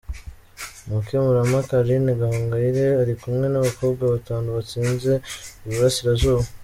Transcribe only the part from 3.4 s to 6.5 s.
n’abakobwa batanu batsinze Iburasirazuba.